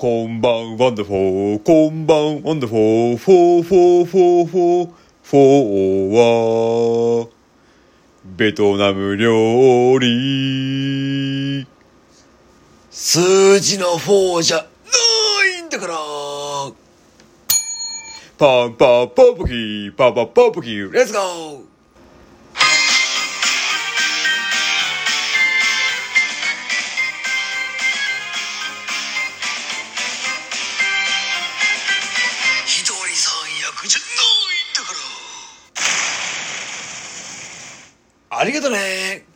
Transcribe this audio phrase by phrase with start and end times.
[0.00, 4.90] こんばんワンダフォー、こんばんワンダフォー、フォーフォーフォーフォー、
[5.22, 7.28] フォーは、
[8.24, 11.66] ベトナム料理。
[12.90, 14.64] 数字の4じゃな
[15.58, 15.94] いんだから。
[18.38, 21.69] パンパンパンポキー、パンパンパンポキー、 Let'sツゴー。
[38.40, 39.29] ありがとね。